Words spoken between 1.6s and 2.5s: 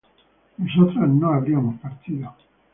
partido